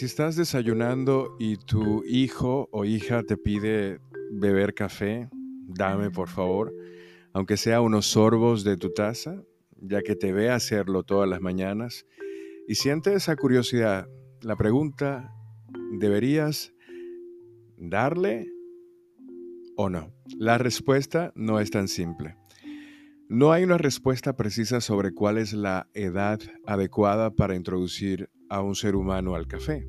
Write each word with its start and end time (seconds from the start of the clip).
Si 0.00 0.06
estás 0.06 0.34
desayunando 0.34 1.36
y 1.38 1.58
tu 1.58 2.02
hijo 2.06 2.70
o 2.72 2.86
hija 2.86 3.22
te 3.22 3.36
pide 3.36 4.00
beber 4.30 4.72
café, 4.72 5.28
dame 5.66 6.10
por 6.10 6.30
favor, 6.30 6.74
aunque 7.34 7.58
sea 7.58 7.82
unos 7.82 8.06
sorbos 8.06 8.64
de 8.64 8.78
tu 8.78 8.94
taza, 8.94 9.42
ya 9.76 10.00
que 10.00 10.16
te 10.16 10.32
ve 10.32 10.48
hacerlo 10.48 11.02
todas 11.02 11.28
las 11.28 11.42
mañanas, 11.42 12.06
y 12.66 12.76
siente 12.76 13.12
esa 13.12 13.36
curiosidad. 13.36 14.08
La 14.40 14.56
pregunta, 14.56 15.34
¿deberías 15.98 16.72
darle 17.76 18.50
o 19.76 19.90
no? 19.90 20.14
La 20.38 20.56
respuesta 20.56 21.30
no 21.34 21.60
es 21.60 21.70
tan 21.70 21.88
simple. 21.88 22.38
No 23.28 23.52
hay 23.52 23.64
una 23.64 23.76
respuesta 23.76 24.34
precisa 24.34 24.80
sobre 24.80 25.12
cuál 25.12 25.36
es 25.36 25.52
la 25.52 25.90
edad 25.92 26.40
adecuada 26.64 27.32
para 27.32 27.54
introducir 27.54 28.30
a 28.50 28.60
un 28.60 28.74
ser 28.74 28.96
humano 28.96 29.34
al 29.34 29.46
café. 29.46 29.86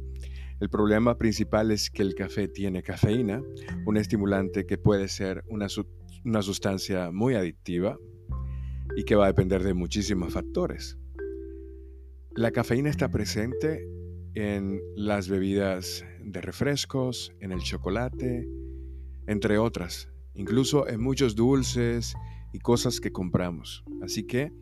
El 0.61 0.69
problema 0.69 1.17
principal 1.17 1.71
es 1.71 1.89
que 1.89 2.03
el 2.03 2.13
café 2.13 2.47
tiene 2.47 2.83
cafeína, 2.83 3.41
un 3.85 3.97
estimulante 3.97 4.65
que 4.65 4.77
puede 4.77 5.07
ser 5.07 5.43
una, 5.49 5.67
una 6.23 6.41
sustancia 6.43 7.11
muy 7.11 7.33
adictiva 7.33 7.97
y 8.95 9.03
que 9.03 9.15
va 9.15 9.25
a 9.25 9.27
depender 9.27 9.63
de 9.63 9.73
muchísimos 9.73 10.33
factores. 10.33 10.97
La 12.35 12.51
cafeína 12.51 12.91
está 12.91 13.09
presente 13.09 13.87
en 14.35 14.79
las 14.95 15.27
bebidas 15.27 16.05
de 16.23 16.41
refrescos, 16.41 17.33
en 17.39 17.51
el 17.51 17.59
chocolate, 17.61 18.47
entre 19.25 19.57
otras, 19.57 20.09
incluso 20.35 20.87
en 20.87 21.01
muchos 21.01 21.35
dulces 21.35 22.13
y 22.53 22.59
cosas 22.59 22.99
que 22.99 23.11
compramos. 23.11 23.83
Así 24.03 24.27
que 24.27 24.53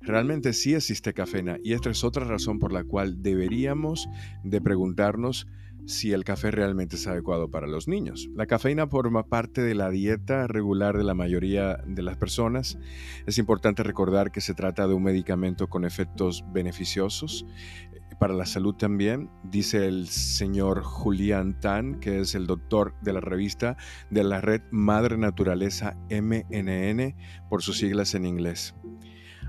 Realmente 0.00 0.52
sí 0.52 0.74
existe 0.74 1.14
cafeína 1.14 1.58
y 1.62 1.72
esta 1.72 1.90
es 1.90 2.04
otra 2.04 2.24
razón 2.24 2.58
por 2.58 2.72
la 2.72 2.84
cual 2.84 3.22
deberíamos 3.22 4.08
de 4.44 4.60
preguntarnos 4.60 5.46
si 5.86 6.12
el 6.12 6.24
café 6.24 6.50
realmente 6.50 6.96
es 6.96 7.06
adecuado 7.06 7.50
para 7.50 7.66
los 7.66 7.88
niños. 7.88 8.28
La 8.34 8.46
cafeína 8.46 8.88
forma 8.88 9.24
parte 9.24 9.62
de 9.62 9.74
la 9.74 9.88
dieta 9.90 10.46
regular 10.46 10.98
de 10.98 11.04
la 11.04 11.14
mayoría 11.14 11.76
de 11.86 12.02
las 12.02 12.16
personas. 12.16 12.78
Es 13.26 13.38
importante 13.38 13.82
recordar 13.82 14.32
que 14.32 14.40
se 14.40 14.54
trata 14.54 14.86
de 14.86 14.94
un 14.94 15.04
medicamento 15.04 15.68
con 15.68 15.84
efectos 15.84 16.44
beneficiosos 16.52 17.46
eh, 17.92 18.00
para 18.18 18.34
la 18.34 18.46
salud 18.46 18.74
también, 18.74 19.30
dice 19.44 19.86
el 19.86 20.08
señor 20.08 20.82
Julián 20.82 21.60
Tan, 21.60 22.00
que 22.00 22.20
es 22.20 22.34
el 22.34 22.46
doctor 22.46 22.94
de 23.02 23.12
la 23.12 23.20
revista 23.20 23.76
de 24.10 24.24
la 24.24 24.40
red 24.40 24.62
Madre 24.70 25.18
Naturaleza 25.18 25.96
MNN, 26.10 27.14
por 27.48 27.62
sus 27.62 27.78
siglas 27.78 28.14
en 28.14 28.26
inglés. 28.26 28.74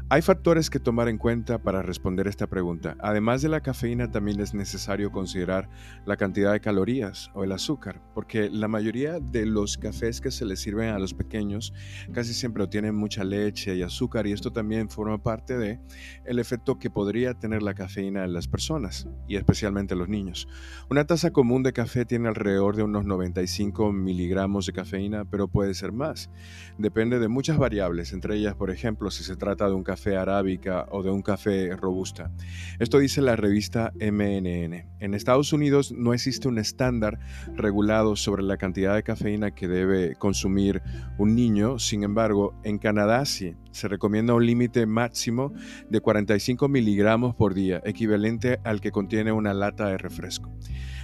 Hay 0.10 0.22
factores 0.22 0.70
que 0.70 0.80
tomar 0.80 1.10
en 1.10 1.18
cuenta 1.18 1.62
para 1.62 1.82
responder 1.82 2.30
esta 2.30 2.48
pregunta. 2.48 2.96
Además 3.02 3.42
de 3.42 3.50
la 3.50 3.60
cafeína, 3.60 4.10
también 4.10 4.40
es 4.40 4.54
necesario 4.54 5.12
considerar 5.12 5.68
la 6.06 6.16
cantidad 6.16 6.54
de 6.54 6.62
calorías 6.62 7.30
o 7.34 7.44
el 7.44 7.52
azúcar, 7.52 8.02
porque 8.14 8.50
la 8.50 8.70
mayoría 8.70 9.20
de 9.20 9.46
los 9.46 9.78
cafés 9.78 10.22
que 10.22 10.32
se 10.32 10.46
les 10.46 10.62
sirven 10.62 10.92
a 10.92 11.00
los 11.00 11.14
pequeños 11.14 11.74
casi 12.14 12.34
siempre 12.34 12.66
tienen 12.68 12.96
mucha 12.96 13.26
leche 13.26 13.76
y 13.76 13.82
azúcar 13.82 14.28
y 14.28 14.32
esto 14.32 14.54
también 14.54 14.90
forma 14.90 15.22
parte 15.22 15.58
de 15.58 15.82
el 16.24 16.40
efecto 16.40 16.80
que 16.80 16.90
podría 16.90 17.34
tener 17.34 17.62
la 17.62 17.74
cafeína 17.74 18.24
en 18.24 18.32
las 18.32 18.48
personas 18.48 19.10
y 19.28 19.36
especialmente 19.36 19.94
en 19.94 20.00
los 20.00 20.08
niños. 20.08 20.48
Una 20.90 21.06
taza 21.06 21.32
común 21.32 21.64
de 21.64 21.74
café 21.74 22.06
tiene 22.06 22.30
alrededor 22.30 22.78
de 22.78 22.84
unos 22.84 23.04
95 23.04 23.92
miligramos 23.92 24.68
de 24.68 24.72
cafeína, 24.72 25.26
pero 25.26 25.50
puede 25.50 25.74
ser 25.74 25.92
más. 25.92 26.30
Depende 26.78 27.20
de 27.20 27.28
muchas 27.28 27.58
variables, 27.58 28.14
entre 28.14 28.38
ellas, 28.38 28.56
por 28.56 28.72
ejemplo, 28.72 29.12
si 29.12 29.26
se 29.26 29.36
trata 29.36 29.68
de 29.68 29.74
un 29.74 29.84
café 29.84 29.97
café 29.98 30.16
arábica 30.16 30.86
o 30.92 31.02
de 31.02 31.10
un 31.10 31.24
café 31.24 31.76
robusta. 31.76 32.32
Esto 32.78 33.00
dice 33.00 33.20
la 33.20 33.36
revista 33.36 33.92
MNN. 33.96 34.86
En 35.00 35.14
Estados 35.16 35.54
Unidos 35.54 35.92
no 35.92 36.14
existe 36.14 36.48
un 36.48 36.60
estándar 36.60 37.20
regulado 37.56 38.16
sobre 38.16 38.44
la 38.44 38.58
cantidad 38.58 38.94
de 38.94 39.02
cafeína 39.02 39.56
que 39.56 39.68
debe 39.68 40.16
consumir 40.16 40.84
un 41.18 41.34
niño, 41.34 41.80
sin 41.80 42.04
embargo, 42.04 42.54
en 42.64 42.78
Canadá 42.78 43.26
sí. 43.26 43.56
Se 43.72 43.88
recomienda 43.88 44.36
un 44.36 44.46
límite 44.46 44.86
máximo 44.86 45.52
de 45.90 46.00
45 46.00 46.68
miligramos 46.68 47.34
por 47.34 47.56
día, 47.56 47.82
equivalente 47.84 48.60
al 48.64 48.82
que 48.82 48.92
contiene 48.92 49.32
una 49.32 49.56
lata 49.56 49.88
de 49.88 49.98
refresco. 49.98 50.52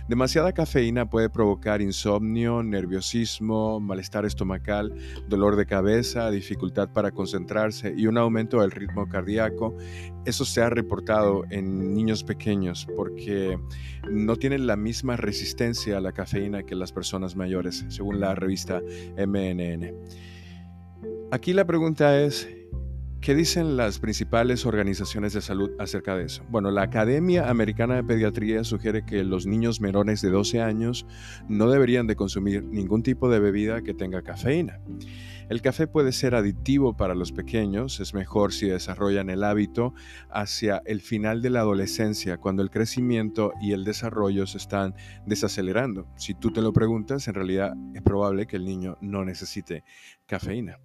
Demasiada 0.08 0.52
cafeína 0.52 1.10
puede 1.10 1.30
provocar 1.30 1.82
insomnio, 1.82 2.62
nerviosismo, 2.62 3.80
malestar 3.80 4.26
estomacal, 4.26 4.94
dolor 5.30 5.56
de 5.56 5.66
cabeza, 5.66 6.30
dificultad 6.30 6.90
para 6.92 7.12
concentrarse 7.12 7.94
y 7.96 8.08
un 8.08 8.18
aumento 8.18 8.60
del 8.60 8.72
ritmo 8.72 9.08
cardíaco. 9.08 9.78
Eso 10.26 10.44
se 10.44 10.62
ha 10.62 10.70
reportado 10.70 11.46
en 11.50 11.94
niños 11.94 12.26
pequeños 12.26 12.86
porque 12.98 13.58
no 14.12 14.36
tienen 14.36 14.68
la 14.68 14.76
misma 14.76 15.16
resistencia 15.16 15.98
a 15.98 16.02
la 16.02 16.12
cafeína 16.12 16.64
que 16.64 16.76
las 16.76 16.92
personas 16.92 17.38
mayores, 17.38 17.86
según 17.88 18.20
la 18.20 18.36
revista 18.36 18.82
MNN. 19.18 19.94
Aquí 21.32 21.54
la 21.54 21.66
pregunta 21.66 22.20
es, 22.20 22.48
¿Qué 23.24 23.36
dicen 23.36 23.78
las 23.78 24.00
principales 24.00 24.66
organizaciones 24.66 25.32
de 25.32 25.40
salud 25.40 25.72
acerca 25.80 26.14
de 26.18 26.26
eso? 26.26 26.44
Bueno, 26.50 26.72
la 26.72 26.82
Academia 26.82 27.50
Americana 27.50 27.96
de 27.96 28.04
Pediatría 28.04 28.66
sugiere 28.66 29.06
que 29.06 29.24
los 29.24 29.46
niños 29.46 29.80
menores 29.80 30.22
de 30.22 30.30
12 30.30 30.62
años 30.62 31.06
no 31.48 31.70
deberían 31.70 32.06
de 32.06 32.18
consumir 32.18 32.66
ningún 32.66 33.02
tipo 33.02 33.30
de 33.30 33.40
bebida 33.40 33.82
que 33.82 33.94
tenga 33.94 34.24
cafeína. 34.24 34.82
El 35.48 35.62
café 35.62 35.88
puede 35.88 36.12
ser 36.12 36.36
adictivo 36.36 36.98
para 36.98 37.16
los 37.16 37.32
pequeños, 37.32 38.02
es 38.02 38.14
mejor 38.14 38.52
si 38.52 38.68
desarrollan 38.68 39.30
el 39.30 39.46
hábito 39.46 39.94
hacia 40.30 40.82
el 40.86 41.00
final 41.00 41.42
de 41.42 41.52
la 41.52 41.62
adolescencia, 41.62 42.40
cuando 42.40 42.62
el 42.62 42.72
crecimiento 42.72 43.54
y 43.62 43.72
el 43.72 43.86
desarrollo 43.86 44.46
se 44.48 44.58
están 44.58 44.96
desacelerando. 45.26 46.10
Si 46.18 46.34
tú 46.34 46.52
te 46.52 46.62
lo 46.62 46.74
preguntas, 46.74 47.26
en 47.30 47.36
realidad 47.36 47.74
es 47.96 48.02
probable 48.02 48.48
que 48.48 48.58
el 48.58 48.66
niño 48.66 48.98
no 49.00 49.24
necesite 49.24 49.86
cafeína. 50.28 50.78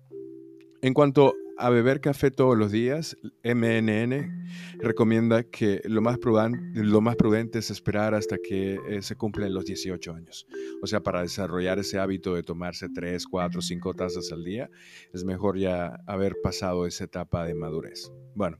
En 0.80 0.94
cuanto 0.94 1.34
a 1.58 1.70
beber 1.70 2.00
café 2.00 2.30
todos 2.30 2.56
los 2.56 2.70
días, 2.70 3.16
MNN 3.42 4.46
recomienda 4.78 5.42
que 5.42 5.80
lo 5.84 6.00
más, 6.00 6.18
prudente, 6.18 6.84
lo 6.84 7.00
más 7.00 7.16
prudente 7.16 7.58
es 7.58 7.70
esperar 7.70 8.14
hasta 8.14 8.38
que 8.38 8.78
eh, 8.88 9.02
se 9.02 9.16
cumplen 9.16 9.52
los 9.52 9.64
18 9.64 10.14
años. 10.14 10.46
O 10.82 10.86
sea, 10.86 11.02
para 11.02 11.22
desarrollar 11.22 11.80
ese 11.80 11.98
hábito 11.98 12.34
de 12.34 12.44
tomarse 12.44 12.88
3, 12.88 13.26
4, 13.26 13.60
5 13.60 13.94
tazas 13.94 14.30
al 14.30 14.44
día, 14.44 14.70
es 15.12 15.24
mejor 15.24 15.58
ya 15.58 15.98
haber 16.06 16.36
pasado 16.42 16.86
esa 16.86 17.04
etapa 17.04 17.44
de 17.44 17.54
madurez. 17.54 18.10
Bueno, 18.36 18.58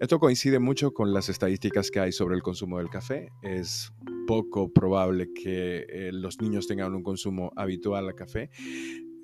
esto 0.00 0.20
coincide 0.20 0.60
mucho 0.60 0.92
con 0.92 1.12
las 1.12 1.28
estadísticas 1.28 1.90
que 1.90 1.98
hay 1.98 2.12
sobre 2.12 2.36
el 2.36 2.42
consumo 2.42 2.78
del 2.78 2.88
café. 2.88 3.30
Es 3.42 3.92
poco 4.28 4.72
probable 4.72 5.32
que 5.32 5.86
eh, 5.88 6.10
los 6.12 6.40
niños 6.40 6.68
tengan 6.68 6.94
un 6.94 7.02
consumo 7.02 7.50
habitual 7.56 8.06
de 8.06 8.14
café 8.14 8.50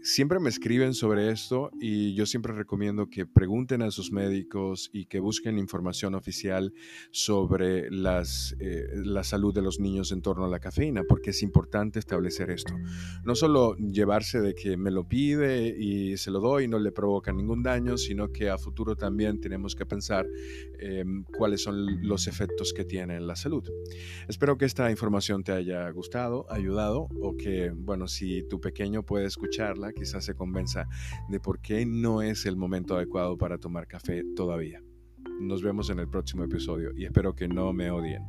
siempre 0.05 0.39
me 0.39 0.51
escriben 0.51 0.93
sobre 0.93 1.31
esto 1.31 1.71
y 1.81 2.15
yo 2.15 2.27
siempre 2.27 2.53
recomiendo 2.53 3.09
que 3.09 3.25
pregunten 3.25 3.81
a 3.81 3.91
sus 3.91 4.13
médicos 4.13 4.91
y 4.93 5.07
que 5.07 5.19
busquen 5.19 5.59
información 5.59 6.15
oficial 6.15 6.75
sobre 7.11 7.91
las, 7.91 8.55
eh, 8.61 8.87
la 8.97 9.25
salud 9.25 9.55
de 9.55 9.63
los 9.63 9.81
niños 9.81 10.13
en 10.13 10.21
torno 10.21 10.45
a 10.45 10.49
la 10.49 10.61
cafeína, 10.61 11.05
porque 11.09 11.31
es 11.31 11.43
importante 11.43 11.99
establecer 11.99 12.51
esto. 12.51 12.75
No 13.25 13.35
solo 13.35 13.77
llevarse 13.77 14.43
de 14.43 14.55
que 14.55 14.77
me 14.77 14.91
lo 14.91 15.09
pide 15.09 15.69
y 15.69 16.19
se 16.19 16.31
lo 16.31 16.41
doy 16.41 16.65
y 16.65 16.69
no 16.69 16.79
le 16.79 16.93
provoca 16.93 17.33
ningún 17.33 17.63
daño, 17.63 17.97
sino 17.97 18.31
que 18.31 18.51
a 18.51 18.59
futuro 18.59 18.97
también 18.97 19.41
tenemos 19.41 19.75
que 19.75 19.87
pensar 19.87 20.27
em, 20.79 21.25
cuáles 21.39 21.63
son 21.63 22.07
los 22.07 22.27
efectos 22.27 22.75
que 22.75 22.85
tiene 22.85 23.17
en 23.17 23.27
la 23.27 23.37
salud. 23.37 23.67
Espero 24.29 24.59
que 24.59 24.67
esta 24.67 24.91
información 24.91 25.43
te 25.43 25.53
haya 25.53 25.89
gustado, 25.91 26.45
ayudado 26.51 27.09
o 27.23 27.37
que, 27.39 27.71
bueno, 27.75 28.07
si 28.07 28.43
tu 28.43 28.61
pequeño 28.61 29.03
puede 29.03 29.25
escucharla, 29.25 29.94
quizás 29.95 30.25
se 30.25 30.35
convenza 30.35 30.89
de 31.29 31.41
por 31.41 31.61
qué 31.61 31.87
no 31.87 32.23
es 32.23 32.47
el 32.47 32.57
momento 32.57 32.97
adecuado 32.97 33.37
para 33.37 33.59
tomar 33.59 33.87
café 33.87 34.23
todavía. 34.37 34.83
Nos 35.41 35.63
vemos 35.63 35.91
en 35.91 35.99
el 35.99 36.09
próximo 36.09 36.45
episodio 36.45 36.93
y 36.97 37.05
espero 37.05 37.35
que 37.35 37.49
no 37.49 37.73
me 37.73 37.91
odien. 37.91 38.23